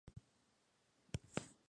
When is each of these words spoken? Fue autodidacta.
Fue 0.03 0.13
autodidacta. 0.15 1.57